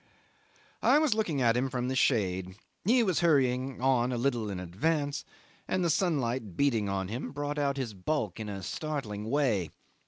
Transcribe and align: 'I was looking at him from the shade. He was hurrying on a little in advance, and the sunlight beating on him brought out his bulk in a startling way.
'I 0.81 0.97
was 0.97 1.13
looking 1.13 1.43
at 1.43 1.55
him 1.55 1.69
from 1.69 1.87
the 1.87 1.95
shade. 1.95 2.55
He 2.85 3.03
was 3.03 3.19
hurrying 3.19 3.79
on 3.83 4.11
a 4.11 4.17
little 4.17 4.49
in 4.49 4.59
advance, 4.59 5.23
and 5.67 5.85
the 5.85 5.91
sunlight 5.91 6.57
beating 6.57 6.89
on 6.89 7.07
him 7.07 7.31
brought 7.31 7.59
out 7.59 7.77
his 7.77 7.93
bulk 7.93 8.39
in 8.39 8.49
a 8.49 8.63
startling 8.63 9.29
way. 9.29 9.69